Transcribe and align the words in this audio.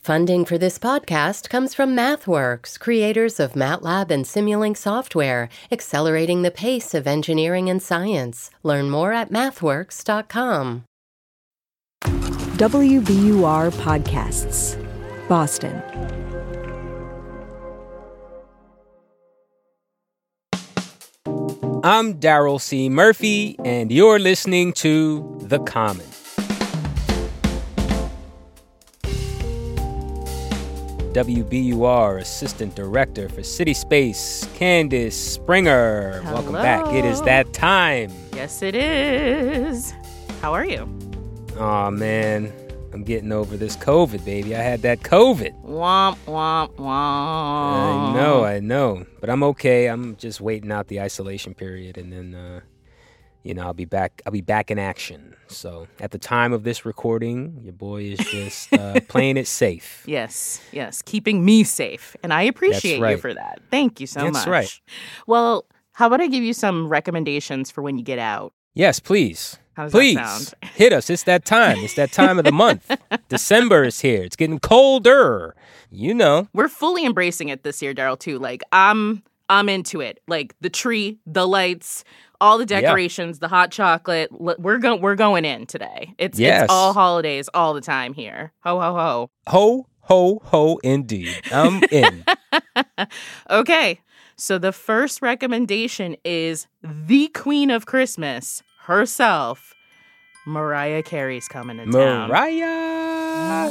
Funding 0.00 0.46
for 0.46 0.56
this 0.56 0.78
podcast 0.78 1.50
comes 1.50 1.74
from 1.74 1.94
MathWorks, 1.94 2.80
creators 2.80 3.38
of 3.38 3.52
MATLAB 3.52 4.10
and 4.10 4.24
Simulink 4.24 4.78
software, 4.78 5.50
accelerating 5.70 6.40
the 6.40 6.50
pace 6.50 6.94
of 6.94 7.06
engineering 7.06 7.68
and 7.68 7.82
science. 7.82 8.50
Learn 8.62 8.88
more 8.88 9.12
at 9.12 9.30
mathworks.com. 9.30 10.84
WBUR 12.02 13.70
Podcasts, 13.72 14.76
Boston. 15.28 15.82
I'm 21.84 22.14
Daryl 22.14 22.58
C. 22.58 22.88
Murphy, 22.88 23.56
and 23.64 23.92
you're 23.92 24.18
listening 24.18 24.72
to 24.74 25.38
The 25.42 25.58
Common. 25.58 26.06
WBUR 31.12 32.20
Assistant 32.20 32.76
Director 32.76 33.28
for 33.28 33.42
City 33.42 33.74
Space, 33.74 34.44
Candice 34.56 35.12
Springer. 35.12 36.20
Hello. 36.22 36.34
Welcome 36.34 36.52
back. 36.52 36.86
It 36.94 37.04
is 37.04 37.20
that 37.22 37.52
time. 37.52 38.12
Yes, 38.32 38.62
it 38.62 38.76
is. 38.76 39.92
How 40.40 40.52
are 40.54 40.64
you? 40.64 40.88
Oh 41.56 41.90
man, 41.90 42.52
I'm 42.92 43.02
getting 43.02 43.32
over 43.32 43.56
this 43.56 43.76
COVID, 43.76 44.24
baby. 44.24 44.54
I 44.54 44.60
had 44.62 44.82
that 44.82 45.00
COVID. 45.00 45.64
Womp 45.64 46.16
womp 46.26 46.76
womp. 46.76 46.78
I 46.78 48.12
know, 48.14 48.44
I 48.44 48.60
know, 48.60 49.04
but 49.20 49.30
I'm 49.30 49.42
okay. 49.42 49.86
I'm 49.88 50.14
just 50.14 50.40
waiting 50.40 50.70
out 50.70 50.86
the 50.86 51.00
isolation 51.00 51.54
period, 51.54 51.98
and 51.98 52.12
then, 52.12 52.34
uh, 52.36 52.60
you 53.42 53.54
know, 53.54 53.62
I'll 53.62 53.74
be 53.74 53.84
back. 53.84 54.22
I'll 54.26 54.32
be 54.32 54.40
back 54.40 54.70
in 54.70 54.78
action. 54.78 55.34
So 55.48 55.88
at 55.98 56.10
the 56.12 56.18
time 56.18 56.52
of 56.52 56.62
this 56.62 56.84
recording, 56.84 57.60
your 57.62 57.72
boy 57.72 58.02
is 58.02 58.18
just 58.18 58.72
uh, 58.72 59.00
playing 59.08 59.36
it 59.36 59.46
safe. 59.46 60.04
Yes, 60.06 60.60
yes, 60.72 61.02
keeping 61.02 61.44
me 61.44 61.64
safe, 61.64 62.16
and 62.22 62.32
I 62.32 62.42
appreciate 62.42 63.00
you 63.00 63.16
for 63.16 63.34
that. 63.34 63.60
Thank 63.70 64.00
you 64.00 64.06
so 64.06 64.20
That's 64.20 64.32
much. 64.32 64.44
That's 64.44 64.48
right. 64.48 64.80
Well, 65.26 65.66
how 65.92 66.06
about 66.06 66.20
I 66.20 66.28
give 66.28 66.42
you 66.42 66.54
some 66.54 66.88
recommendations 66.88 67.70
for 67.70 67.82
when 67.82 67.98
you 67.98 68.04
get 68.04 68.18
out? 68.18 68.52
Yes, 68.74 69.00
please. 69.00 69.58
How 69.74 69.84
does 69.84 69.92
that 69.92 69.98
please 69.98 70.16
sound? 70.16 70.54
hit 70.74 70.92
us. 70.92 71.10
It's 71.10 71.24
that 71.24 71.44
time. 71.44 71.78
It's 71.78 71.94
that 71.94 72.12
time 72.12 72.38
of 72.38 72.44
the 72.44 72.52
month. 72.52 72.90
December 73.28 73.84
is 73.84 74.00
here. 74.00 74.22
It's 74.22 74.36
getting 74.36 74.58
colder. 74.58 75.54
You 75.90 76.14
know. 76.14 76.48
We're 76.52 76.68
fully 76.68 77.04
embracing 77.04 77.48
it 77.48 77.64
this 77.64 77.82
year, 77.82 77.94
Daryl. 77.94 78.18
Too. 78.18 78.38
Like 78.38 78.62
I'm, 78.72 79.22
I'm 79.50 79.68
into 79.68 80.00
it. 80.00 80.20
Like 80.28 80.54
the 80.62 80.70
tree, 80.70 81.18
the 81.26 81.46
lights, 81.46 82.04
all 82.40 82.56
the 82.56 82.64
Yeah. 82.66 82.80
decorations, 82.80 83.38
the 83.40 83.48
hot 83.48 83.70
chocolate. 83.70 84.30
We're 84.32 84.78
going, 84.78 85.02
we're 85.02 85.16
going 85.16 85.44
in 85.44 85.66
today. 85.66 86.14
It's 86.16 86.38
Yes. 86.38 86.62
it's 86.64 86.72
all 86.72 86.94
holidays 86.94 87.50
all 87.52 87.74
the 87.74 87.82
time 87.82 88.14
here. 88.14 88.52
Ho 88.64 88.80
ho 88.80 88.94
ho. 88.94 89.30
Ho 89.48 89.86
ho 90.02 90.40
ho! 90.44 90.78
Indeed, 90.82 91.36
I'm 91.52 91.82
in. 91.90 92.24
Okay. 93.50 94.00
So 94.36 94.56
the 94.56 94.72
first 94.72 95.20
recommendation 95.20 96.16
is 96.24 96.66
the 96.82 97.28
Queen 97.28 97.70
of 97.70 97.84
Christmas 97.84 98.62
herself. 98.84 99.74
Mariah 100.46 101.02
Carey's 101.02 101.46
coming 101.46 101.76
to 101.76 101.84
town. 101.84 102.28
Mariah. 102.30 103.70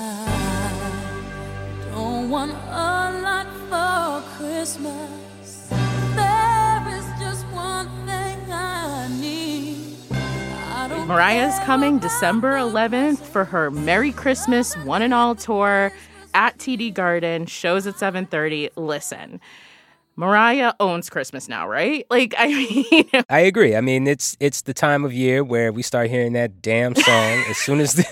Don't 1.91 2.29
want 2.29 2.51
a 2.51 3.21
lot 3.23 3.47
for 3.69 4.21
Christmas. 4.37 5.18
Mariah's 11.09 11.57
coming 11.61 11.97
December 11.97 12.53
11th 12.53 13.17
for 13.17 13.43
her 13.43 13.71
Merry 13.71 14.11
Christmas 14.11 14.77
One 14.77 15.01
and 15.01 15.11
All 15.11 15.33
tour 15.33 15.91
at 16.35 16.55
TD 16.59 16.93
Garden. 16.93 17.47
Shows 17.47 17.87
at 17.87 17.95
7:30. 17.95 18.69
Listen. 18.75 19.41
Mariah 20.15 20.73
owns 20.79 21.09
Christmas 21.09 21.49
now, 21.49 21.67
right? 21.67 22.05
Like 22.11 22.35
I 22.37 22.47
mean, 22.49 23.09
I 23.29 23.39
agree. 23.39 23.75
I 23.75 23.81
mean, 23.81 24.05
it's 24.05 24.37
it's 24.39 24.61
the 24.61 24.73
time 24.75 25.03
of 25.03 25.11
year 25.11 25.43
where 25.43 25.71
we 25.71 25.81
start 25.81 26.11
hearing 26.11 26.33
that 26.33 26.61
damn 26.61 26.93
song 26.93 27.43
as 27.49 27.57
soon 27.57 27.79
as 27.79 27.93
the, 27.93 28.05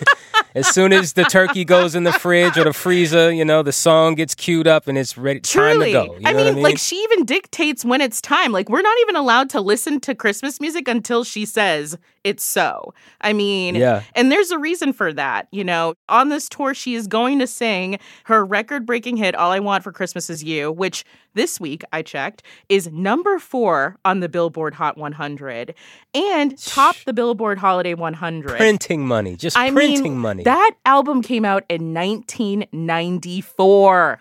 as 0.57 0.67
soon 0.67 0.91
as 0.91 1.13
the 1.13 1.23
turkey 1.23 1.63
goes 1.63 1.95
in 1.95 2.03
the 2.03 2.11
fridge 2.11 2.57
or 2.57 2.63
the 2.63 2.73
freezer. 2.73 3.31
You 3.31 3.45
know, 3.45 3.61
the 3.63 3.71
song 3.71 4.15
gets 4.15 4.33
queued 4.35 4.67
up 4.67 4.87
and 4.87 4.97
it's 4.97 5.17
ready. 5.17 5.39
Truly. 5.41 5.93
Time 5.93 6.07
to 6.07 6.21
go. 6.21 6.27
I, 6.27 6.33
mean, 6.33 6.47
I 6.47 6.51
mean? 6.51 6.63
like 6.63 6.77
she 6.77 6.95
even 6.97 7.25
dictates 7.25 7.85
when 7.85 8.01
it's 8.01 8.19
time. 8.21 8.51
Like 8.51 8.69
we're 8.69 8.81
not 8.81 8.97
even 9.01 9.15
allowed 9.15 9.49
to 9.51 9.61
listen 9.61 9.99
to 10.01 10.15
Christmas 10.15 10.59
music 10.59 10.87
until 10.87 11.23
she 11.23 11.45
says 11.45 11.97
it's 12.23 12.43
so. 12.43 12.93
I 13.21 13.31
mean, 13.33 13.75
Yeah. 13.75 14.01
and 14.15 14.31
there's 14.31 14.51
a 14.51 14.57
reason 14.59 14.91
for 14.91 15.13
that. 15.13 15.47
You 15.51 15.63
know, 15.63 15.93
on 16.09 16.29
this 16.29 16.49
tour, 16.49 16.73
she 16.73 16.95
is 16.95 17.07
going 17.07 17.39
to 17.39 17.47
sing 17.47 17.99
her 18.25 18.43
record 18.43 18.85
breaking 18.85 19.17
hit, 19.17 19.35
All 19.35 19.51
I 19.51 19.59
Want 19.59 19.83
for 19.83 19.91
Christmas 19.93 20.29
Is 20.29 20.43
You, 20.43 20.71
which 20.71 21.05
this 21.35 21.59
week 21.59 21.83
I 21.93 22.01
checked 22.01 22.41
is 22.67 22.89
number 22.91 23.37
four 23.39 23.95
on 24.03 24.19
the 24.19 24.27
Billboard 24.27 24.73
Hot 24.73 24.97
100 24.97 25.73
and 26.13 26.57
top 26.57 26.95
the 27.05 27.13
Billboard 27.13 27.59
Holiday 27.59 27.93
100. 27.93 28.57
printing 28.57 29.05
money, 29.07 29.35
just 29.35 29.55
I 29.55 29.71
printing 29.71 30.03
mean, 30.03 30.17
money. 30.17 30.43
That 30.47 30.71
album 30.85 31.21
came 31.21 31.45
out 31.45 31.63
in 31.69 31.93
1994. 31.93 34.19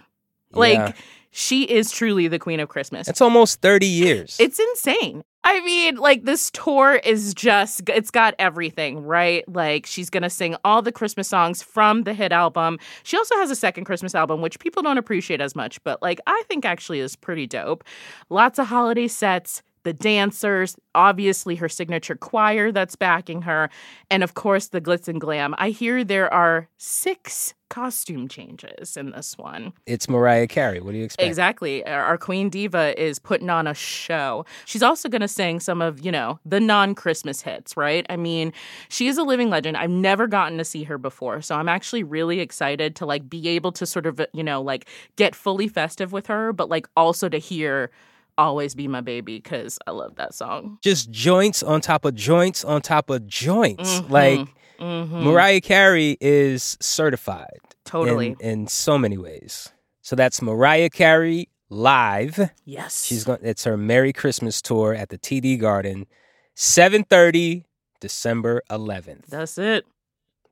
Like, 0.53 0.79
Yeah. 0.79 0.93
she 1.31 1.65
is 1.65 1.91
truly 1.91 2.29
the 2.29 2.39
queen 2.39 2.61
of 2.61 2.69
Christmas. 2.69 3.09
It's 3.09 3.21
almost 3.21 3.61
thirty 3.61 3.87
years. 3.87 4.37
It's 4.41 4.59
insane. 4.59 5.23
I 5.45 5.61
mean, 5.61 5.97
like 5.97 6.25
this 6.25 6.51
tour 6.51 6.95
is 7.05 7.33
just 7.33 7.89
it's 7.89 8.11
got 8.11 8.35
everything, 8.39 9.05
right? 9.05 9.45
Like 9.49 9.87
she's 9.87 10.11
going 10.11 10.25
to 10.25 10.31
sing 10.31 10.57
all 10.65 10.83
the 10.83 10.91
Christmas 10.91 11.29
songs 11.29 11.63
from 11.63 12.03
the 12.03 12.15
hit 12.15 12.33
album. 12.33 12.81
She 13.05 13.17
also 13.17 13.37
has 13.37 13.49
a 13.51 13.55
second 13.55 13.85
Christmas 13.85 14.17
album 14.17 14.41
which 14.41 14.59
people 14.59 14.83
don't 14.83 14.99
appreciate 14.99 15.41
as 15.41 15.55
much, 15.55 15.81
but 15.85 16.03
like 16.03 16.21
I 16.27 16.43
think 16.49 16.65
actually 16.65 16.99
is 16.99 17.15
pretty 17.15 17.47
dope. 17.47 17.85
Lots 18.29 18.59
of 18.59 18.67
holiday 18.67 19.07
sets, 19.07 19.63
the 19.87 19.93
dancers, 19.93 20.77
obviously 20.97 21.55
her 21.55 21.69
signature 21.69 22.17
choir 22.17 22.73
that's 22.73 22.97
backing 22.97 23.43
her, 23.43 23.71
and 24.11 24.25
of 24.25 24.35
course 24.35 24.67
the 24.67 24.81
glitz 24.81 25.07
and 25.07 25.21
glam. 25.21 25.55
I 25.59 25.71
hear 25.71 26.03
there 26.03 26.33
are 26.35 26.69
6 26.79 27.55
costume 27.69 28.27
changes 28.27 28.97
in 28.97 29.13
this 29.13 29.39
one. 29.39 29.73
it's 29.87 30.09
Mariah 30.09 30.49
Carey. 30.49 30.81
What 30.81 30.91
do 30.91 30.99
you 30.99 31.05
expect? 31.05 31.25
Exactly. 31.25 31.87
Our 31.87 32.19
queen 32.19 32.49
diva 32.49 33.01
is 33.01 33.21
putting 33.21 33.49
on 33.49 33.69
a 33.69 33.75
show. 33.75 34.45
She's 34.65 34.83
also 34.83 35.09
going 35.09 35.21
to 35.21 35.29
sing 35.29 35.61
some 35.61 35.81
of, 35.81 36.05
you 36.05 36.11
know, 36.11 36.41
the 36.45 36.59
non-Christmas 36.59 37.43
hits, 37.43 37.77
right? 37.77 38.05
I 38.11 38.17
mean, 38.17 38.53
she 38.89 39.07
is 39.07 39.19
a 39.19 39.23
living 39.23 39.51
legend. 39.51 39.77
I've 39.77 39.91
never 39.91 40.27
gotten 40.27 40.59
to 40.59 40.65
see 40.65 40.83
her 40.83 40.99
before, 40.99 41.43
so 41.43 41.55
I'm 41.55 41.69
actually 41.69 42.03
really 42.03 42.41
excited 42.41 42.97
to 42.97 43.07
like 43.07 43.31
be 43.31 43.49
able 43.51 43.71
to 43.73 43.87
sort 43.87 44.07
of, 44.07 44.21
you 44.33 44.43
know, 44.43 44.61
like 44.61 44.89
get 45.15 45.37
fully 45.37 45.69
festive 45.69 46.11
with 46.13 46.27
her, 46.27 46.53
but 46.53 46.69
like 46.69 46.89
also 46.97 47.29
to 47.29 47.39
hear 47.39 47.93
Always 48.39 48.75
Be 48.75 48.87
My 48.89 49.01
Baby 49.01 49.41
cuz 49.41 49.79
I 49.87 49.91
love 49.93 50.17
that 50.17 50.35
song. 50.35 50.79
Just 50.83 51.11
joints 51.11 51.63
on 51.63 51.81
top 51.81 52.05
of 52.05 52.15
joints 52.15 52.65
on 52.65 52.83
top 52.83 53.11
of 53.11 53.27
joints. 53.27 54.01
Mhm. 54.01 54.11
Like 54.11 54.49
Mhm. 54.79 55.23
Mariah 55.23 55.61
Carey 55.63 56.19
is 56.21 56.77
certified. 56.81 57.61
Totally. 57.85 58.37
In, 58.41 58.61
in 58.61 58.67
so 58.67 58.99
many 58.99 59.17
ways. 59.17 59.71
So 60.03 60.15
that's 60.17 60.43
Mariah 60.43 60.91
Carey 60.91 61.49
live. 61.71 62.51
Yes. 62.65 63.05
She's 63.05 63.25
going 63.25 63.39
it's 63.43 63.65
her 63.65 63.77
Merry 63.77 64.13
Christmas 64.13 64.61
tour 64.61 64.95
at 64.95 65.09
the 65.09 65.19
TD 65.19 65.57
Garden. 65.59 66.07
7:30 66.55 67.65
December 68.01 68.63
11th. 68.71 69.27
That's 69.29 69.57
it. 69.59 69.87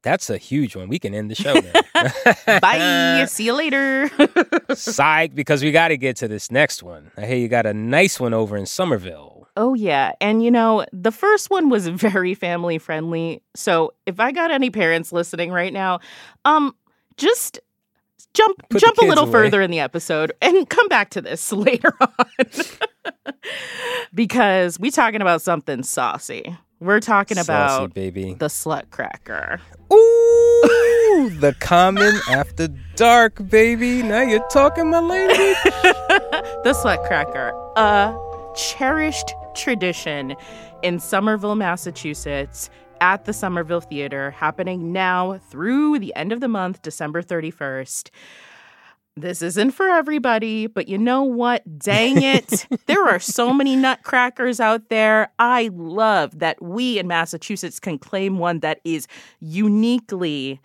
That's 0.04 0.28
a 0.30 0.36
huge 0.38 0.76
one. 0.76 0.88
We 0.88 0.98
can 0.98 1.14
end 1.14 1.30
the 1.30 1.34
show 1.34 1.54
now. 1.54 2.58
Bye. 2.60 3.24
See 3.28 3.46
you 3.46 3.54
later. 3.54 4.10
Psych, 4.74 5.34
because 5.34 5.62
we 5.62 5.72
got 5.72 5.88
to 5.88 5.96
get 5.96 6.16
to 6.16 6.28
this 6.28 6.50
next 6.50 6.82
one. 6.82 7.10
I 7.16 7.24
hear 7.26 7.36
you 7.36 7.48
got 7.48 7.64
a 7.66 7.72
nice 7.74 8.20
one 8.20 8.34
over 8.34 8.56
in 8.56 8.66
Somerville. 8.66 9.48
Oh, 9.56 9.72
yeah. 9.74 10.12
And 10.20 10.44
you 10.44 10.50
know, 10.50 10.84
the 10.92 11.10
first 11.12 11.48
one 11.48 11.70
was 11.70 11.88
very 11.88 12.34
family 12.34 12.76
friendly. 12.76 13.42
So 13.56 13.94
if 14.04 14.20
I 14.20 14.30
got 14.30 14.50
any 14.50 14.68
parents 14.70 15.10
listening 15.12 15.50
right 15.50 15.72
now, 15.72 16.00
um, 16.44 16.74
just 17.16 17.58
jump 18.34 18.56
Put 18.68 18.80
jump 18.82 18.98
a 18.98 19.04
little 19.06 19.24
away. 19.24 19.32
further 19.32 19.62
in 19.62 19.70
the 19.70 19.80
episode 19.80 20.32
and 20.42 20.68
come 20.68 20.88
back 20.88 21.10
to 21.10 21.22
this 21.22 21.50
later 21.52 21.92
on. 22.00 22.26
because 24.12 24.78
we 24.78 24.90
talking 24.90 25.20
about 25.22 25.40
something 25.40 25.82
saucy. 25.82 26.56
We're 26.80 27.00
talking 27.00 27.36
Saucy, 27.36 27.52
about 27.52 27.94
baby. 27.94 28.34
the 28.34 28.46
Slutcracker. 28.46 29.60
Ooh, 29.92 31.30
the 31.40 31.54
common 31.60 32.14
after 32.28 32.68
dark, 32.96 33.48
baby. 33.48 34.02
Now 34.02 34.22
you're 34.22 34.46
talking 34.48 34.90
my 34.90 35.00
language. 35.00 35.38
the 36.62 36.74
Slutcracker, 36.74 37.52
a 37.76 38.16
cherished 38.56 39.32
tradition 39.54 40.34
in 40.82 40.98
Somerville, 40.98 41.54
Massachusetts, 41.54 42.68
at 43.00 43.24
the 43.24 43.32
Somerville 43.32 43.80
Theater, 43.80 44.32
happening 44.32 44.92
now 44.92 45.38
through 45.50 45.98
the 45.98 46.14
end 46.14 46.32
of 46.32 46.40
the 46.40 46.48
month, 46.48 46.82
December 46.82 47.22
31st. 47.22 48.10
This 49.16 49.42
isn't 49.42 49.70
for 49.70 49.88
everybody, 49.88 50.66
but 50.66 50.88
you 50.88 50.98
know 50.98 51.22
what? 51.22 51.78
Dang 51.78 52.20
it. 52.20 52.66
there 52.86 53.04
are 53.04 53.20
so 53.20 53.52
many 53.52 53.76
nutcrackers 53.76 54.58
out 54.58 54.88
there. 54.88 55.30
I 55.38 55.70
love 55.72 56.40
that 56.40 56.60
we 56.60 56.98
in 56.98 57.06
Massachusetts 57.06 57.78
can 57.78 57.98
claim 57.98 58.38
one 58.38 58.58
that 58.60 58.80
is 58.82 59.06
uniquely 59.40 60.60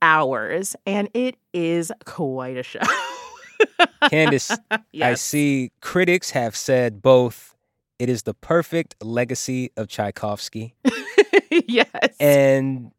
ours, 0.00 0.74
and 0.86 1.10
it 1.12 1.36
is 1.52 1.92
quite 2.06 2.56
a 2.56 2.62
show. 2.62 2.80
Candice, 4.04 4.58
I 5.00 5.14
see 5.14 5.70
critics 5.80 6.30
have 6.30 6.56
said 6.56 7.02
both 7.02 7.54
it 7.98 8.08
is 8.08 8.24
the 8.24 8.34
perfect 8.34 8.96
legacy 9.00 9.70
of 9.76 9.86
Tchaikovsky 9.86 10.74
yes. 11.68 11.86
and 12.18 12.90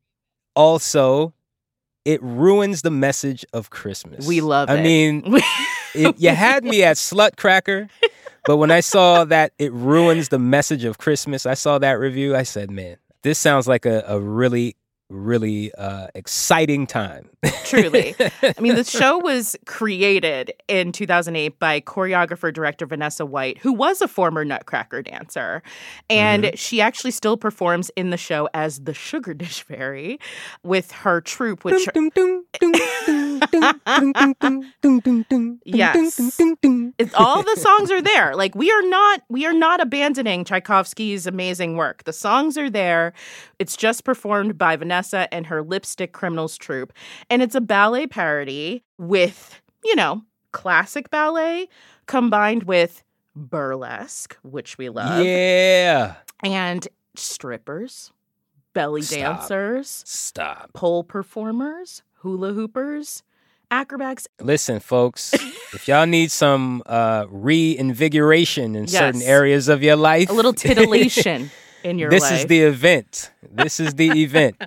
also 0.56 1.34
it 2.06 2.22
ruins 2.22 2.82
the 2.82 2.92
message 2.92 3.46
of 3.54 3.70
Christmas. 3.70 4.28
we 4.28 4.42
love 4.42 4.70
I 4.70 4.76
it. 4.76 4.84
mean, 4.84 5.24
it, 5.96 6.20
you 6.20 6.30
had 6.30 6.64
me 6.64 6.84
at 6.84 6.98
Slutcracker, 6.98 7.90
but 8.46 8.58
when 8.58 8.72
I 8.72 8.82
saw 8.82 9.24
that 9.26 9.54
it 9.58 9.72
ruins 9.72 10.30
the 10.30 10.40
message 10.40 10.84
of 10.84 10.98
Christmas, 10.98 11.46
I 11.46 11.54
saw 11.54 11.80
that 11.80 11.94
review. 11.94 12.36
I 12.36 12.44
said, 12.44 12.70
man, 12.72 12.98
this 13.22 13.40
sounds 13.40 13.68
like 13.68 13.86
a, 13.86 14.04
a 14.08 14.20
really, 14.20 14.76
really 15.14 15.74
uh, 15.76 16.08
exciting 16.16 16.88
time. 16.88 17.30
Truly. 17.66 18.16
I 18.42 18.60
mean, 18.60 18.76
the 18.76 18.84
show 19.00 19.18
was 19.20 19.56
created 19.66 20.52
in 20.68 20.92
2008 20.92 21.60
by 21.60 21.80
choreographer 21.82 22.54
director 22.54 22.86
Vanessa 22.86 23.26
White, 23.26 23.58
who 23.60 23.72
was 23.72 24.02
a 24.02 24.08
former 24.08 24.44
Nutcracker 24.44 25.02
dancer. 25.02 25.62
And 26.10 26.58
she 26.58 26.82
actually 26.82 27.12
still 27.12 27.38
performs 27.38 27.92
in 27.96 28.10
the 28.10 28.18
show 28.18 28.50
as 28.54 28.82
the 28.82 28.94
Sugar 28.94 29.34
Dish 29.34 29.62
Fairy 29.62 30.20
with 30.64 30.92
her 30.92 31.22
troupe, 31.22 31.64
which 31.64 31.88
Yes. 35.66 36.18
It's, 37.00 37.14
all 37.16 37.44
the 37.44 37.56
songs 37.58 37.92
are 37.92 38.02
there. 38.02 38.36
Like 38.36 38.56
we 38.56 38.72
are 38.72 38.82
not 38.90 39.22
we 39.30 39.46
are 39.46 39.54
not 39.54 39.82
abandoning 39.82 40.44
Tchaikovsky's 40.46 41.26
amazing 41.28 41.78
work. 41.78 42.04
The 42.04 42.14
songs 42.14 42.58
are 42.58 42.70
there. 42.70 43.14
It's 43.60 43.76
just 43.78 44.04
performed 44.04 44.58
by 44.58 44.76
Vanessa 44.76 45.32
and 45.34 45.46
her 45.48 45.62
Lipstick 45.62 46.12
Criminals 46.14 46.58
troupe, 46.58 46.94
and 47.30 47.42
it's 47.42 47.56
a 47.56 47.62
ballet 47.62 48.08
parody 48.08 48.84
with 48.98 49.62
you 49.84 49.96
know 49.96 50.24
classic 50.52 51.10
ballet 51.10 51.68
combined 52.06 52.64
with 52.64 53.04
burlesque, 53.36 54.38
which 54.44 54.78
we 54.78 54.90
love, 54.90 55.26
Yeah. 55.26 56.16
and 56.44 56.88
strippers, 57.16 58.12
belly 58.74 59.02
Stop. 59.02 59.20
dancers, 59.20 60.04
Stop. 60.06 60.74
pole 60.74 61.04
performers, 61.04 62.04
hula 62.20 62.54
hoopers, 62.54 63.24
acrobats, 63.74 64.28
Listen, 64.40 64.80
folks, 64.80 65.34
if 65.74 65.88
y'all 65.88 66.06
need 66.06 66.32
some 66.32 66.84
uh, 66.86 67.26
reinvigoration 67.30 68.76
in 68.76 68.88
certain 68.88 69.22
areas 69.22 69.68
of 69.68 69.84
your 69.84 69.96
life, 69.96 70.30
a 70.30 70.34
little 70.34 70.54
titillation 70.54 71.50
in 71.84 71.98
your 72.00 72.10
this 72.10 72.22
life. 72.24 72.42
is 72.42 72.46
the 72.48 72.62
event. 72.62 73.32
This 73.52 73.80
is 73.80 73.96
the 73.96 74.24
event. 74.24 74.62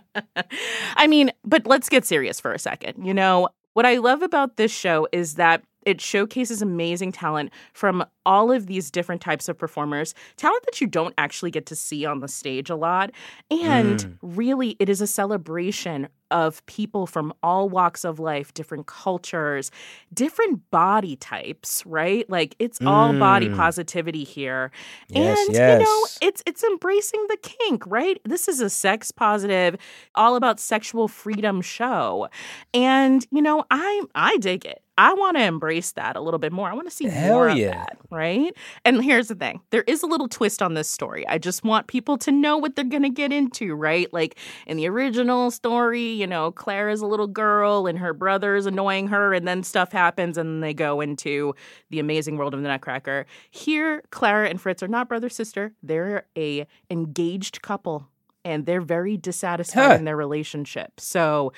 I 0.97 1.07
mean, 1.07 1.31
but 1.45 1.67
let's 1.67 1.89
get 1.89 2.05
serious 2.05 2.41
for 2.41 2.53
a 2.53 2.59
second. 2.59 3.07
You 3.07 3.15
know, 3.15 3.49
what 3.75 3.87
I 3.87 3.99
love 3.99 4.23
about 4.23 4.57
this 4.57 4.73
show 4.73 5.07
is 5.13 5.35
that 5.35 5.63
it 5.85 6.01
showcases 6.01 6.63
amazing 6.63 7.13
talent 7.13 7.53
from 7.73 8.05
all 8.25 8.51
of 8.51 8.67
these 8.67 8.91
different 8.91 9.21
types 9.23 9.49
of 9.49 9.57
performers, 9.57 10.15
talent 10.37 10.65
that 10.65 10.81
you 10.81 10.87
don't 10.89 11.15
actually 11.17 11.53
get 11.53 11.65
to 11.67 11.77
see 11.77 12.05
on 12.05 12.19
the 12.19 12.27
stage 12.27 12.71
a 12.71 12.75
lot. 12.77 13.13
And 13.53 14.01
Mm. 14.01 14.19
really, 14.21 14.77
it 14.81 14.89
is 14.89 15.01
a 15.01 15.07
celebration 15.07 16.09
of 16.31 16.65
people 16.67 17.07
from 17.07 17.33
all 17.43 17.69
walks 17.69 18.05
of 18.05 18.19
life, 18.19 18.53
different 18.55 18.87
cultures, 18.87 19.71
different 20.13 20.69
body 20.71 21.17
types, 21.17 21.85
right? 21.87 22.29
Like 22.31 22.57
it's 22.59 22.81
all 22.87 23.13
body 23.15 23.49
Mm. 23.49 23.55
positivity 23.57 24.25
here. 24.25 24.71
Yes, 25.09 25.47
and 25.49 25.59
you 25.65 25.77
know, 25.77 26.07
it's 26.21 26.43
it's 26.47 26.63
embracing 26.65 27.25
the 27.29 27.37
kink, 27.43 27.85
right? 27.87 28.21
This 28.25 28.49
is 28.49 28.61
a 28.61 28.71
sex 28.71 29.11
positive, 29.11 29.77
all 30.15 30.37
about 30.37 30.61
sexual 30.61 31.09
freedom 31.09 31.61
show. 31.63 32.29
And 32.75 33.27
you 33.31 33.43
know, 33.43 33.65
I 33.71 34.03
I 34.15 34.37
dig 34.39 34.65
it. 34.67 34.83
I 34.99 35.13
want 35.13 35.37
to 35.37 35.43
embrace 35.43 35.93
that 35.93 36.17
a 36.17 36.21
little 36.21 36.39
bit 36.39 36.53
more. 36.53 36.71
I 36.71 36.75
want 36.75 36.89
to 36.89 36.95
see 36.95 37.07
Hell 37.07 37.35
more 37.35 37.49
of 37.51 37.59
that, 37.59 37.99
right? 38.11 38.55
And 38.85 39.05
here's 39.05 39.29
the 39.29 39.35
thing. 39.35 39.61
There 39.71 39.83
is 39.83 40.03
a 40.03 40.07
little 40.07 40.29
twist 40.29 40.63
on 40.63 40.73
this 40.75 40.89
story. 40.89 41.27
I 41.29 41.37
just 41.39 41.65
want 41.65 41.87
people 41.87 42.17
to 42.19 42.33
know 42.33 42.57
what 42.57 42.77
they're 42.77 42.85
going 42.85 43.03
to 43.03 43.11
get 43.11 43.31
into, 43.33 43.75
right? 43.75 44.11
Like 44.13 44.39
in 44.67 44.79
the 44.79 44.89
original 44.89 45.51
story, 45.51 46.03
you 46.13 46.27
know, 46.27 46.51
Claire 46.51 46.89
is 46.89 47.03
a 47.03 47.07
little 47.07 47.27
girl 47.27 47.87
and 47.87 47.99
her 47.99 48.15
brother 48.15 48.57
is 48.57 48.65
annoying 48.65 49.09
her 49.09 49.35
and 49.35 49.47
then 49.47 49.63
stuff 49.63 49.93
happens 49.93 50.39
and 50.39 50.63
they 50.63 50.73
go 50.73 51.01
into 51.03 51.55
the 51.91 51.99
amazing 51.99 52.37
world 52.39 52.55
of 52.55 52.63
the 52.63 52.69
Nutcracker. 52.69 53.27
Here, 53.51 54.03
Clara 54.11 54.49
and 54.49 54.59
Fritz 54.61 54.83
are 54.83 54.89
not 54.89 55.09
brother 55.09 55.29
sister. 55.29 55.73
They're 55.83 56.27
a 56.39 56.67
engaged 56.89 57.61
couple 57.61 58.09
and 58.45 58.65
they're 58.65 58.81
very 58.81 59.17
dissatisfied 59.17 59.91
Huh. 59.91 59.95
in 59.97 60.05
their 60.05 60.17
relationship. 60.17 61.01
So 61.01 61.53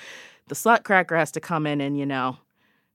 the 0.49 0.55
Slutcracker 0.55 1.17
has 1.17 1.31
to 1.33 1.39
come 1.39 1.65
in 1.67 1.79
and, 1.79 1.97
you 1.97 2.05
know, 2.05 2.37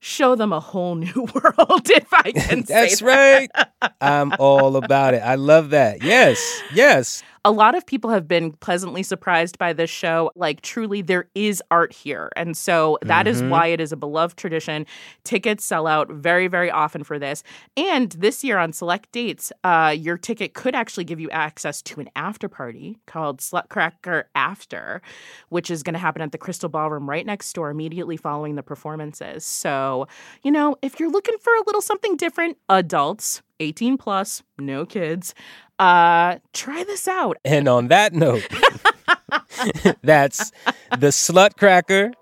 show 0.04 0.34
them 0.34 0.52
a 0.52 0.60
whole 0.60 0.94
new 1.06 1.26
world 1.34 1.88
if 1.90 2.12
I 2.12 2.30
can 2.32 2.64
say 2.66 2.74
That's 2.74 3.00
that. 3.00 3.06
right. 3.06 3.90
I'm 4.02 4.34
all 4.38 4.76
about 4.76 5.14
it. 5.14 5.22
I 5.22 5.36
love 5.36 5.70
that. 5.70 6.02
Yes. 6.02 6.62
Yes. 6.74 7.22
A 7.46 7.50
lot 7.50 7.74
of 7.74 7.84
people 7.84 8.10
have 8.10 8.26
been 8.26 8.52
pleasantly 8.52 9.02
surprised 9.02 9.58
by 9.58 9.72
this 9.74 9.90
show. 9.90 10.30
Like, 10.34 10.62
truly, 10.62 11.02
there 11.02 11.26
is 11.34 11.62
art 11.70 11.92
here. 11.92 12.30
And 12.36 12.56
so 12.56 12.98
that 13.02 13.26
is 13.26 13.42
Mhm. 13.42 13.48
why 13.48 13.66
it 13.66 13.80
is 13.80 13.92
a 13.92 13.96
beloved 13.96 14.38
tradition. 14.38 14.86
Tickets 15.24 15.62
sell 15.64 15.86
out 15.86 16.08
very, 16.10 16.46
very 16.48 16.70
often 16.70 17.04
for 17.04 17.18
this. 17.18 17.42
And 17.76 18.12
this 18.12 18.42
year 18.44 18.56
on 18.56 18.72
select 18.72 19.12
dates, 19.12 19.52
uh, 19.62 19.94
your 19.96 20.16
ticket 20.16 20.54
could 20.54 20.74
actually 20.74 21.04
give 21.04 21.20
you 21.20 21.28
access 21.30 21.82
to 21.82 22.00
an 22.00 22.08
after 22.16 22.48
party 22.48 22.98
called 23.06 23.40
Slutcracker 23.40 24.24
After, 24.34 25.02
which 25.50 25.70
is 25.70 25.82
going 25.82 25.94
to 25.94 26.00
happen 26.00 26.22
at 26.22 26.32
the 26.32 26.38
Crystal 26.38 26.70
Ballroom 26.70 27.08
right 27.10 27.26
next 27.26 27.52
door 27.52 27.68
immediately 27.70 28.16
following 28.16 28.54
the 28.54 28.62
performances. 28.62 29.44
So, 29.44 30.08
you 30.42 30.50
know, 30.50 30.76
if 30.80 30.98
you're 30.98 31.10
looking 31.10 31.36
for 31.38 31.54
a 31.54 31.62
little 31.66 31.82
something 31.82 32.16
different, 32.16 32.56
adults, 32.70 33.42
18 33.60 33.96
plus, 33.96 34.42
no 34.58 34.84
kids, 34.84 35.34
uh, 35.78 36.38
try 36.52 36.84
this 36.84 37.08
out. 37.08 37.38
And 37.44 37.68
on 37.68 37.88
that 37.88 38.12
note, 38.12 38.46
that's 40.02 40.50
the 40.90 41.08
Slutcracker, 41.08 42.12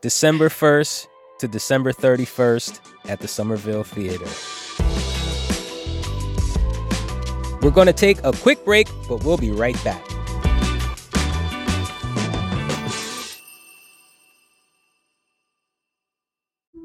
December 0.00 0.48
1st 0.48 1.06
to 1.40 1.48
December 1.48 1.92
31st 1.92 2.80
at 3.08 3.20
the 3.20 3.28
Somerville 3.28 3.84
Theater. 3.84 4.26
We're 7.62 7.70
going 7.70 7.86
to 7.86 7.94
take 7.94 8.22
a 8.24 8.32
quick 8.32 8.64
break, 8.64 8.88
but 9.08 9.24
we'll 9.24 9.38
be 9.38 9.50
right 9.50 9.82
back. 9.82 10.13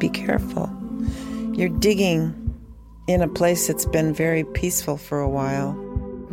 be 0.00 0.08
careful. 0.08 0.68
You're 1.52 1.68
digging 1.68 2.34
in 3.06 3.20
a 3.20 3.28
place 3.28 3.66
that's 3.66 3.84
been 3.84 4.14
very 4.14 4.44
peaceful 4.44 4.96
for 4.96 5.20
a 5.20 5.28
while. 5.28 5.74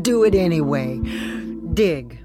Do 0.01 0.23
it 0.23 0.33
anyway. 0.33 0.97
Dig. 1.73 2.17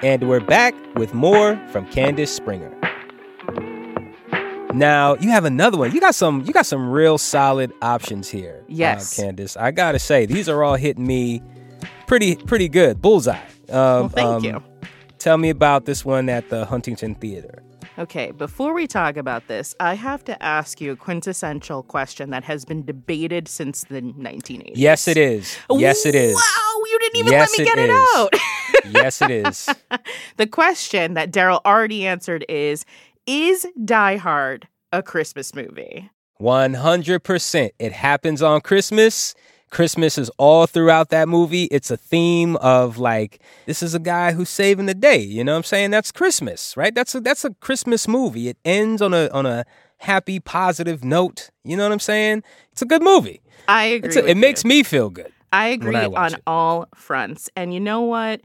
And 0.00 0.28
we're 0.28 0.40
back 0.40 0.74
with 0.94 1.12
more 1.12 1.56
from 1.68 1.84
Candice 1.86 2.28
Springer. 2.28 2.72
Now 4.78 5.16
you 5.16 5.30
have 5.30 5.44
another 5.44 5.76
one. 5.76 5.92
You 5.92 6.00
got 6.00 6.14
some. 6.14 6.42
You 6.42 6.52
got 6.52 6.66
some 6.66 6.90
real 6.90 7.18
solid 7.18 7.72
options 7.82 8.28
here. 8.28 8.64
Yes, 8.68 9.18
uh, 9.18 9.22
Candice. 9.22 9.60
I 9.60 9.72
gotta 9.72 9.98
say 9.98 10.24
these 10.24 10.48
are 10.48 10.62
all 10.62 10.76
hitting 10.76 11.06
me 11.06 11.42
pretty 12.06 12.36
pretty 12.36 12.68
good. 12.68 13.02
Bullseye. 13.02 13.36
Um, 13.68 13.74
well, 13.74 14.08
thank 14.08 14.28
um, 14.28 14.44
you. 14.44 14.62
Tell 15.18 15.36
me 15.36 15.50
about 15.50 15.84
this 15.84 16.04
one 16.04 16.28
at 16.28 16.48
the 16.48 16.64
Huntington 16.64 17.16
Theater. 17.16 17.62
Okay, 17.98 18.30
before 18.30 18.72
we 18.74 18.86
talk 18.86 19.16
about 19.16 19.48
this, 19.48 19.74
I 19.80 19.94
have 19.94 20.22
to 20.24 20.40
ask 20.40 20.80
you 20.80 20.92
a 20.92 20.96
quintessential 20.96 21.82
question 21.82 22.30
that 22.30 22.44
has 22.44 22.64
been 22.64 22.84
debated 22.84 23.48
since 23.48 23.82
the 23.82 24.00
1980s. 24.00 24.72
Yes, 24.76 25.08
it 25.08 25.16
is. 25.16 25.58
Yes, 25.68 26.06
it 26.06 26.14
is. 26.14 26.36
Wow, 26.36 26.82
you 26.84 26.98
didn't 27.00 27.16
even 27.16 27.32
yes, 27.32 27.50
let 27.50 27.58
me 27.58 27.64
get 27.64 27.78
it, 27.78 27.90
it 27.90 27.96
out. 28.16 28.34
yes, 28.92 29.20
it 29.20 29.32
is. 29.32 29.68
the 30.36 30.46
question 30.46 31.14
that 31.14 31.32
Daryl 31.32 31.60
already 31.64 32.06
answered 32.06 32.44
is 32.48 32.84
Is 33.28 33.66
Die 33.84 34.16
Hard 34.16 34.68
a 34.90 35.02
Christmas 35.02 35.54
movie? 35.54 36.08
100%. 36.40 37.70
It 37.78 37.92
happens 37.92 38.40
on 38.40 38.62
Christmas. 38.62 39.34
Christmas 39.70 40.16
is 40.16 40.30
all 40.38 40.66
throughout 40.66 41.10
that 41.10 41.28
movie. 41.28 41.64
It's 41.64 41.90
a 41.90 41.98
theme 41.98 42.56
of 42.56 42.96
like 42.96 43.42
this 43.66 43.82
is 43.82 43.94
a 43.94 43.98
guy 43.98 44.32
who's 44.32 44.48
saving 44.48 44.86
the 44.86 44.94
day. 44.94 45.18
You 45.18 45.44
know 45.44 45.52
what 45.52 45.58
I'm 45.58 45.64
saying? 45.64 45.90
That's 45.90 46.10
Christmas, 46.10 46.74
right? 46.74 46.94
That's 46.94 47.14
a 47.14 47.20
that's 47.20 47.44
a 47.44 47.52
Christmas 47.60 48.08
movie. 48.08 48.48
It 48.48 48.56
ends 48.64 49.02
on 49.02 49.12
a 49.12 49.28
on 49.28 49.44
a 49.44 49.66
happy, 49.98 50.40
positive 50.40 51.04
note. 51.04 51.50
You 51.64 51.76
know 51.76 51.82
what 51.82 51.92
I'm 51.92 52.00
saying? 52.00 52.44
It's 52.72 52.80
a 52.80 52.86
good 52.86 53.02
movie. 53.02 53.42
I 53.68 53.84
agree. 53.84 54.14
A, 54.16 54.24
it 54.24 54.28
you. 54.28 54.34
makes 54.36 54.64
me 54.64 54.82
feel 54.82 55.10
good. 55.10 55.30
I 55.52 55.68
agree 55.68 55.96
I 55.96 56.06
on 56.06 56.32
it. 56.32 56.42
all 56.46 56.86
fronts. 56.94 57.50
And 57.54 57.74
you 57.74 57.80
know 57.80 58.00
what? 58.00 58.40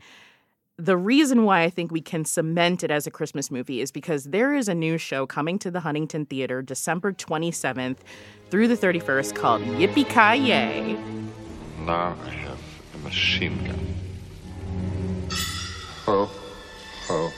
The 0.79 0.97
reason 0.97 1.43
why 1.43 1.61
I 1.61 1.69
think 1.69 1.91
we 1.91 2.01
can 2.01 2.25
cement 2.25 2.83
it 2.83 2.89
as 2.89 3.05
a 3.05 3.11
Christmas 3.11 3.51
movie 3.51 3.79
is 3.79 3.91
because 3.91 4.23
there 4.23 4.55
is 4.55 4.67
a 4.67 4.73
new 4.73 4.97
show 4.97 5.27
coming 5.27 5.59
to 5.59 5.69
the 5.69 5.81
Huntington 5.81 6.25
Theater 6.25 6.63
December 6.63 7.13
27th 7.13 7.97
through 8.49 8.67
the 8.67 8.75
31st 8.75 9.35
called 9.35 9.61
Yippee 9.61 10.09
Ki 10.09 10.47
Yay. 10.47 10.97
Now 11.85 12.17
I 12.23 12.29
have 12.29 12.59
a 12.95 12.97
machine 13.03 13.63
gun. 13.63 15.29
Ho, 16.07 16.27
ho. 17.05 17.31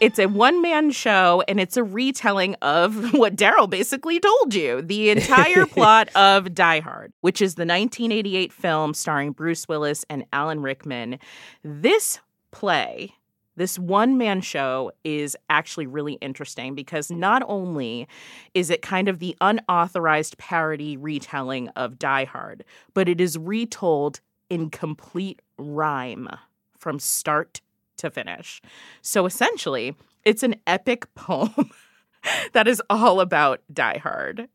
It's 0.00 0.18
a 0.18 0.28
one 0.28 0.62
man 0.62 0.90
show 0.92 1.42
and 1.46 1.60
it's 1.60 1.76
a 1.76 1.84
retelling 1.84 2.54
of 2.62 3.12
what 3.12 3.36
Daryl 3.36 3.68
basically 3.68 4.18
told 4.18 4.54
you 4.54 4.80
the 4.80 5.10
entire 5.10 5.66
plot 5.66 6.08
of 6.16 6.54
Die 6.54 6.80
Hard, 6.80 7.12
which 7.20 7.42
is 7.42 7.56
the 7.56 7.66
1988 7.66 8.50
film 8.50 8.94
starring 8.94 9.32
Bruce 9.32 9.68
Willis 9.68 10.06
and 10.08 10.24
Alan 10.32 10.62
Rickman. 10.62 11.18
This 11.62 12.18
play, 12.50 13.12
this 13.56 13.78
one 13.78 14.16
man 14.16 14.40
show, 14.40 14.90
is 15.04 15.36
actually 15.50 15.86
really 15.86 16.14
interesting 16.14 16.74
because 16.74 17.10
not 17.10 17.42
only 17.46 18.08
is 18.54 18.70
it 18.70 18.80
kind 18.80 19.06
of 19.06 19.18
the 19.18 19.36
unauthorized 19.42 20.38
parody 20.38 20.96
retelling 20.96 21.68
of 21.76 21.98
Die 21.98 22.24
Hard, 22.24 22.64
but 22.94 23.06
it 23.06 23.20
is 23.20 23.36
retold 23.36 24.20
in 24.48 24.70
complete 24.70 25.42
rhyme 25.58 26.26
from 26.78 26.98
start 26.98 27.60
to 28.00 28.10
finish. 28.10 28.60
So 29.02 29.26
essentially, 29.26 29.94
it's 30.24 30.42
an 30.42 30.56
epic 30.66 31.06
poem 31.14 31.70
that 32.52 32.68
is 32.68 32.82
all 32.90 33.20
about 33.20 33.62
Die 33.72 33.98
Hard. 33.98 34.48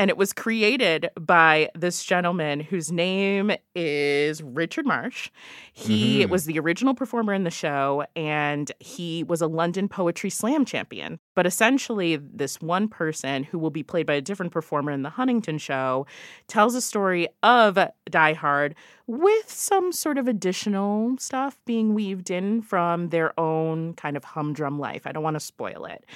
And 0.00 0.08
it 0.08 0.16
was 0.16 0.32
created 0.32 1.10
by 1.20 1.68
this 1.74 2.02
gentleman 2.02 2.60
whose 2.60 2.90
name 2.90 3.52
is 3.74 4.42
Richard 4.42 4.86
Marsh. 4.86 5.30
He 5.74 6.22
Mm-hmm. 6.22 6.30
was 6.30 6.46
the 6.46 6.58
original 6.58 6.94
performer 6.94 7.34
in 7.34 7.44
the 7.44 7.50
show 7.50 8.06
and 8.16 8.72
he 8.80 9.24
was 9.24 9.42
a 9.42 9.46
London 9.46 9.90
Poetry 9.90 10.30
Slam 10.30 10.64
champion. 10.64 11.18
But 11.34 11.44
essentially, 11.46 12.16
this 12.16 12.62
one 12.62 12.88
person 12.88 13.44
who 13.44 13.58
will 13.58 13.70
be 13.70 13.82
played 13.82 14.06
by 14.06 14.14
a 14.14 14.20
different 14.22 14.52
performer 14.52 14.90
in 14.90 15.02
the 15.02 15.10
Huntington 15.10 15.58
show 15.58 16.06
tells 16.48 16.74
a 16.74 16.80
story 16.80 17.28
of 17.42 17.78
Die 18.08 18.32
Hard 18.32 18.74
with 19.06 19.50
some 19.50 19.92
sort 19.92 20.16
of 20.16 20.26
additional 20.28 21.16
stuff 21.18 21.58
being 21.66 21.92
weaved 21.92 22.30
in 22.30 22.62
from 22.62 23.10
their 23.10 23.38
own 23.38 23.92
kind 23.94 24.16
of 24.16 24.24
humdrum 24.24 24.78
life. 24.78 25.06
I 25.06 25.12
don't 25.12 25.22
want 25.22 25.36
to 25.36 25.40
spoil 25.40 25.84
it. 25.84 26.06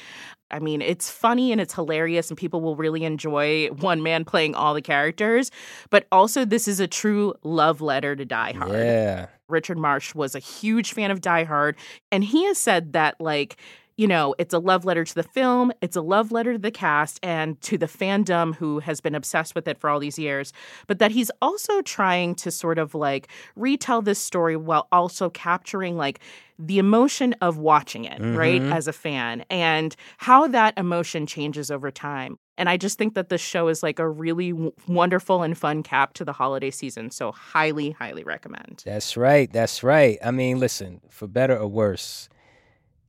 I 0.50 0.58
mean, 0.58 0.82
it's 0.82 1.10
funny 1.10 1.52
and 1.52 1.60
it's 1.60 1.74
hilarious, 1.74 2.28
and 2.28 2.38
people 2.38 2.60
will 2.60 2.76
really 2.76 3.04
enjoy 3.04 3.68
one 3.68 4.02
man 4.02 4.24
playing 4.24 4.54
all 4.54 4.74
the 4.74 4.82
characters. 4.82 5.50
But 5.90 6.06
also, 6.12 6.44
this 6.44 6.68
is 6.68 6.80
a 6.80 6.86
true 6.86 7.34
love 7.42 7.80
letter 7.80 8.14
to 8.14 8.24
Die 8.24 8.52
Hard. 8.52 8.72
Yeah. 8.72 9.26
Richard 9.48 9.78
Marsh 9.78 10.14
was 10.14 10.34
a 10.34 10.38
huge 10.38 10.92
fan 10.92 11.10
of 11.10 11.20
Die 11.20 11.44
Hard, 11.44 11.76
and 12.10 12.24
he 12.24 12.44
has 12.46 12.58
said 12.58 12.92
that, 12.92 13.20
like, 13.20 13.56
you 13.96 14.06
know, 14.08 14.34
it's 14.38 14.52
a 14.52 14.58
love 14.58 14.84
letter 14.84 15.04
to 15.04 15.14
the 15.14 15.22
film, 15.22 15.72
it's 15.80 15.96
a 15.96 16.00
love 16.00 16.32
letter 16.32 16.52
to 16.52 16.58
the 16.58 16.70
cast 16.70 17.20
and 17.22 17.60
to 17.62 17.78
the 17.78 17.86
fandom 17.86 18.54
who 18.54 18.80
has 18.80 19.00
been 19.00 19.14
obsessed 19.14 19.54
with 19.54 19.68
it 19.68 19.78
for 19.78 19.88
all 19.88 20.00
these 20.00 20.18
years, 20.18 20.52
but 20.86 20.98
that 20.98 21.10
he's 21.12 21.30
also 21.40 21.80
trying 21.82 22.34
to 22.34 22.50
sort 22.50 22.78
of 22.78 22.94
like 22.94 23.28
retell 23.56 24.02
this 24.02 24.18
story 24.18 24.56
while 24.56 24.88
also 24.90 25.30
capturing 25.30 25.96
like 25.96 26.18
the 26.58 26.78
emotion 26.78 27.34
of 27.40 27.58
watching 27.58 28.04
it, 28.04 28.20
right, 28.20 28.62
Mhm. 28.62 28.72
as 28.72 28.86
a 28.86 28.92
fan 28.92 29.44
and 29.50 29.96
how 30.18 30.46
that 30.48 30.72
emotion 30.78 31.26
changes 31.26 31.70
over 31.70 31.90
time. 31.90 32.38
And 32.56 32.68
I 32.68 32.76
just 32.76 32.96
think 32.96 33.14
that 33.14 33.28
this 33.28 33.40
show 33.40 33.66
is 33.66 33.82
like 33.82 33.98
a 33.98 34.08
really 34.08 34.52
w- 34.52 34.72
wonderful 34.86 35.42
and 35.42 35.58
fun 35.58 35.82
cap 35.82 36.14
to 36.14 36.24
the 36.24 36.32
holiday 36.32 36.70
season. 36.70 37.10
So, 37.10 37.32
highly, 37.32 37.90
highly 37.90 38.22
recommend. 38.22 38.82
That's 38.86 39.16
right. 39.16 39.52
That's 39.52 39.82
right. 39.82 40.18
I 40.24 40.30
mean, 40.30 40.60
listen, 40.60 41.00
for 41.10 41.26
better 41.26 41.56
or 41.58 41.66
worse, 41.66 42.28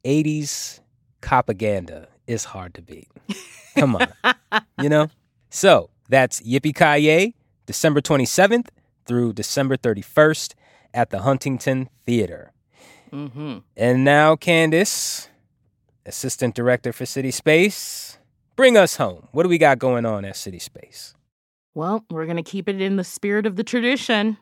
80s 0.06 0.80
propaganda 1.22 2.08
is 2.28 2.46
hard 2.46 2.74
to 2.76 2.82
beat. 2.82 3.08
Come 3.78 3.96
on. 3.96 4.08
you 4.82 4.90
know? 4.90 5.10
So 5.50 5.90
that's 6.10 6.42
Yippee 6.42 6.76
Ki 6.76 7.06
Yay, 7.06 7.34
December 7.66 8.02
27th 8.02 8.68
through 9.06 9.34
December 9.34 9.78
31st 9.78 10.54
at 10.94 11.10
the 11.10 11.20
Huntington 11.20 11.90
Theater. 12.06 12.52
Mm-hmm. 13.12 13.60
And 13.78 14.04
now, 14.04 14.36
Candice, 14.36 15.28
Assistant 16.06 16.56
Director 16.56 16.92
for 16.92 17.06
City 17.06 17.32
Space, 17.32 18.18
bring 18.56 18.78
us 18.78 18.98
home. 18.98 19.28
What 19.32 19.44
do 19.44 19.50
we 19.50 19.58
got 19.58 19.80
going 19.80 20.06
on 20.06 20.26
at 20.26 20.36
City 20.36 20.60
Space? 20.60 21.14
Well, 21.74 22.06
we're 22.10 22.26
going 22.26 22.38
to 22.38 22.44
keep 22.44 22.70
it 22.70 22.82
in 22.82 22.96
the 22.96 23.04
spirit 23.04 23.46
of 23.46 23.56
the 23.56 23.64
tradition. 23.64 24.38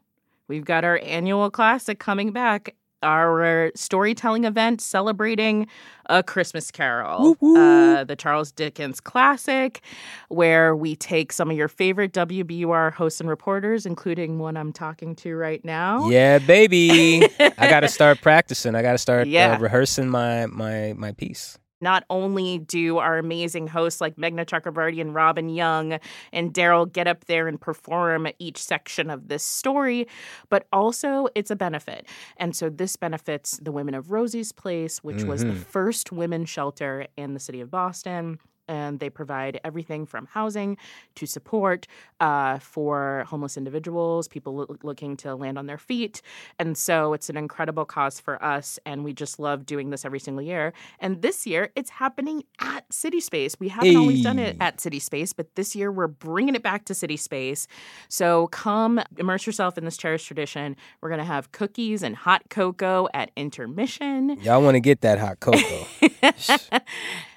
We've 0.47 0.65
got 0.65 0.83
our 0.83 0.99
annual 1.03 1.49
classic 1.49 1.99
coming 1.99 2.31
back, 2.31 2.75
our 3.03 3.71
storytelling 3.75 4.45
event 4.45 4.81
celebrating 4.81 5.67
A 6.07 6.23
Christmas 6.23 6.71
Carol, 6.71 7.37
uh, 7.55 8.03
the 8.03 8.15
Charles 8.15 8.51
Dickens 8.51 8.99
classic, 8.99 9.81
where 10.29 10.75
we 10.75 10.95
take 10.95 11.31
some 11.31 11.51
of 11.51 11.57
your 11.57 11.67
favorite 11.67 12.13
WBUR 12.13 12.93
hosts 12.93 13.19
and 13.19 13.29
reporters, 13.29 13.85
including 13.85 14.39
one 14.39 14.57
I'm 14.57 14.73
talking 14.73 15.15
to 15.17 15.35
right 15.35 15.63
now. 15.63 16.09
Yeah, 16.09 16.39
baby. 16.39 17.23
I 17.39 17.69
got 17.69 17.81
to 17.81 17.87
start 17.99 18.21
practicing. 18.21 18.73
I 18.75 18.81
got 18.81 18.93
to 18.93 18.97
start 18.97 19.27
Yeah. 19.27 19.55
uh, 19.55 19.59
rehearsing 19.59 20.09
my 20.09 20.47
my 20.47 20.93
my 20.97 21.11
piece. 21.11 21.57
Not 21.83 22.05
only 22.09 22.59
do 22.59 22.97
our 22.97 23.17
amazing 23.17 23.67
hosts 23.67 24.01
like 24.01 24.15
Meghna 24.15 24.45
Chakrabarty 24.45 25.01
and 25.01 25.13
Robin 25.13 25.49
Young 25.49 25.99
and 26.31 26.53
Daryl 26.53 26.91
get 26.91 27.07
up 27.07 27.25
there 27.25 27.47
and 27.47 27.59
perform 27.59 28.27
each 28.39 28.57
section 28.57 29.09
of 29.09 29.27
this 29.27 29.43
story, 29.43 30.07
but 30.49 30.65
also 30.71 31.27
it's 31.35 31.51
a 31.51 31.55
benefit. 31.55 32.07
And 32.37 32.55
so 32.55 32.69
this 32.69 32.95
benefits 32.95 33.57
the 33.61 33.71
women 33.71 33.93
of 33.93 34.11
Rosie's 34.11 34.51
Place, 34.51 34.99
which 35.03 35.23
was 35.23 35.41
the 35.43 35.51
Mhm. 35.51 35.57
first 35.65 36.11
women's 36.11 36.49
shelter 36.49 37.05
in 37.17 37.33
the 37.33 37.39
city 37.39 37.59
of 37.61 37.69
Boston. 37.69 38.39
And 38.67 38.99
they 38.99 39.09
provide 39.09 39.59
everything 39.63 40.05
from 40.05 40.25
housing 40.27 40.77
to 41.15 41.25
support 41.25 41.87
uh, 42.19 42.59
for 42.59 43.25
homeless 43.27 43.57
individuals, 43.57 44.27
people 44.27 44.55
loo- 44.55 44.77
looking 44.83 45.17
to 45.17 45.35
land 45.35 45.57
on 45.57 45.65
their 45.67 45.77
feet. 45.77 46.21
And 46.59 46.77
so 46.77 47.13
it's 47.13 47.29
an 47.29 47.37
incredible 47.37 47.85
cause 47.85 48.19
for 48.19 48.43
us. 48.43 48.79
And 48.85 49.03
we 49.03 49.13
just 49.13 49.39
love 49.39 49.65
doing 49.65 49.89
this 49.89 50.05
every 50.05 50.19
single 50.19 50.41
year. 50.41 50.73
And 50.99 51.21
this 51.21 51.45
year, 51.45 51.71
it's 51.75 51.89
happening 51.89 52.43
at 52.59 52.91
City 52.93 53.19
Space. 53.19 53.59
We 53.59 53.69
haven't 53.69 53.95
always 53.97 54.21
done 54.21 54.39
it 54.39 54.55
at 54.59 54.79
City 54.79 54.99
Space, 54.99 55.33
but 55.33 55.55
this 55.55 55.75
year 55.75 55.91
we're 55.91 56.07
bringing 56.07 56.55
it 56.55 56.63
back 56.63 56.85
to 56.85 56.93
City 56.93 57.17
Space. 57.17 57.67
So 58.07 58.47
come 58.47 59.01
immerse 59.17 59.45
yourself 59.45 59.77
in 59.77 59.85
this 59.85 59.97
cherished 59.97 60.27
tradition. 60.27 60.75
We're 61.01 61.09
going 61.09 61.19
to 61.19 61.25
have 61.25 61.51
cookies 61.51 62.03
and 62.03 62.15
hot 62.15 62.43
cocoa 62.49 63.07
at 63.13 63.31
intermission. 63.35 64.37
Y'all 64.41 64.61
want 64.61 64.75
to 64.75 64.79
get 64.79 65.01
that 65.01 65.19
hot 65.19 65.39
cocoa. 65.39 65.85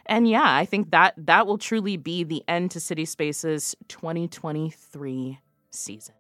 and 0.07 0.29
yeah, 0.29 0.55
I 0.55 0.65
think 0.65 0.91
that 0.91 1.15
that 1.17 1.47
will 1.47 1.59
truly 1.59 1.97
be 1.97 2.25
the 2.25 2.43
end 2.49 2.71
to 2.73 2.81
City 2.81 3.05
Space's 3.05 3.75
2023 3.89 5.39
season. 5.71 6.15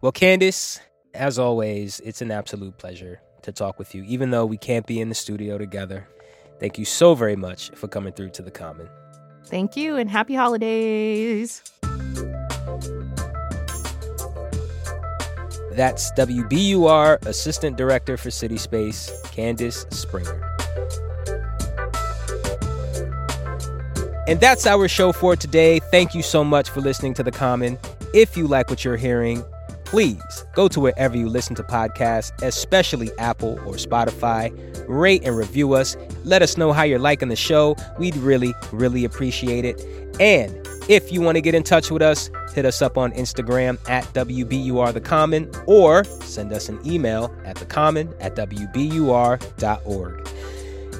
Well, 0.00 0.12
Candice, 0.12 0.80
as 1.14 1.38
always, 1.38 2.00
it's 2.00 2.22
an 2.22 2.30
absolute 2.30 2.78
pleasure 2.78 3.20
to 3.42 3.52
talk 3.52 3.78
with 3.78 3.94
you, 3.94 4.04
even 4.04 4.30
though 4.30 4.46
we 4.46 4.56
can't 4.56 4.86
be 4.86 5.00
in 5.00 5.08
the 5.08 5.14
studio 5.14 5.58
together. 5.58 6.08
Thank 6.58 6.78
you 6.78 6.84
so 6.84 7.14
very 7.14 7.36
much 7.36 7.70
for 7.70 7.88
coming 7.88 8.12
through 8.12 8.30
to 8.30 8.42
the 8.42 8.50
Common. 8.50 8.88
Thank 9.46 9.76
you 9.76 9.96
and 9.96 10.08
happy 10.10 10.34
holidays. 10.34 11.62
That's 15.72 16.12
WBUR 16.12 17.24
Assistant 17.26 17.76
Director 17.76 18.16
for 18.16 18.30
City 18.30 18.58
Space, 18.58 19.10
Candice 19.26 19.90
Springer. 19.92 20.46
And 24.26 24.40
that's 24.40 24.66
our 24.66 24.86
show 24.88 25.12
for 25.12 25.36
today. 25.36 25.80
Thank 25.90 26.14
you 26.14 26.22
so 26.22 26.44
much 26.44 26.70
for 26.70 26.80
listening 26.80 27.14
to 27.14 27.22
The 27.22 27.32
Common. 27.32 27.78
If 28.14 28.36
you 28.36 28.46
like 28.46 28.70
what 28.70 28.84
you're 28.84 28.96
hearing, 28.96 29.44
please 29.84 30.44
go 30.54 30.68
to 30.68 30.78
wherever 30.78 31.16
you 31.16 31.28
listen 31.28 31.56
to 31.56 31.62
podcasts, 31.64 32.30
especially 32.42 33.10
Apple 33.18 33.58
or 33.66 33.74
Spotify. 33.74 34.52
Rate 34.88 35.24
and 35.24 35.36
review 35.36 35.72
us. 35.74 35.96
Let 36.24 36.42
us 36.42 36.56
know 36.56 36.72
how 36.72 36.82
you're 36.82 36.98
liking 36.98 37.28
the 37.28 37.36
show. 37.36 37.76
We'd 37.98 38.16
really, 38.16 38.54
really 38.72 39.04
appreciate 39.04 39.64
it. 39.64 39.84
And 40.20 40.56
if 40.88 41.12
you 41.12 41.20
want 41.20 41.36
to 41.36 41.40
get 41.40 41.54
in 41.54 41.62
touch 41.62 41.90
with 41.90 42.02
us, 42.02 42.30
hit 42.52 42.64
us 42.64 42.82
up 42.82 42.98
on 42.98 43.12
Instagram 43.12 43.78
at 43.88 44.04
WBUR 44.12 44.92
The 44.92 45.00
Common 45.00 45.50
or 45.66 46.04
send 46.04 46.52
us 46.52 46.68
an 46.68 46.80
email 46.84 47.34
at 47.44 47.56
thecommon 47.56 48.14
at 48.20 48.34
WBUR.org. 48.36 50.28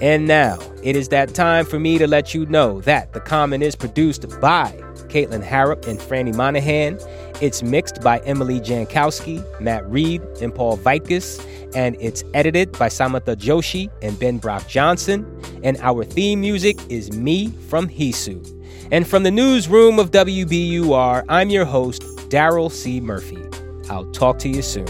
And 0.00 0.26
now, 0.26 0.58
it 0.82 0.96
is 0.96 1.08
that 1.08 1.34
time 1.34 1.66
for 1.66 1.78
me 1.78 1.98
to 1.98 2.06
let 2.06 2.34
you 2.34 2.46
know 2.46 2.80
that 2.82 3.12
The 3.12 3.20
Common 3.20 3.60
is 3.62 3.76
produced 3.76 4.26
by 4.40 4.72
Caitlin 5.08 5.42
Harrop 5.42 5.86
and 5.86 5.98
Franny 5.98 6.34
Monahan. 6.34 6.98
It's 7.42 7.62
mixed 7.62 8.00
by 8.00 8.20
Emily 8.20 8.60
Jankowski, 8.60 9.44
Matt 9.60 9.88
Reed, 9.90 10.22
and 10.40 10.54
Paul 10.54 10.78
Vaitkus, 10.78 11.44
and 11.74 11.96
it's 12.00 12.24
edited 12.32 12.72
by 12.78 12.88
Samantha 12.88 13.36
Joshi 13.36 13.90
and 14.02 14.18
Ben 14.18 14.38
Brock 14.38 14.66
Johnson. 14.66 15.26
And 15.62 15.76
our 15.78 16.04
theme 16.04 16.40
music 16.40 16.78
is 16.88 17.12
Me 17.12 17.48
from 17.68 17.88
Hisu. 17.88 18.56
And 18.90 19.06
from 19.06 19.22
the 19.22 19.30
newsroom 19.30 19.98
of 19.98 20.10
WBUR, 20.10 21.24
I'm 21.28 21.50
your 21.50 21.64
host, 21.64 22.02
Daryl 22.30 22.70
C. 22.70 23.00
Murphy. 23.00 23.38
I'll 23.90 24.10
talk 24.12 24.38
to 24.40 24.48
you 24.48 24.62
soon. 24.62 24.86